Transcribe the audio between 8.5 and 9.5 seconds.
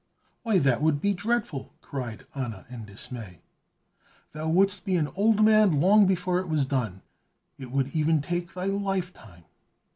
thy life time!"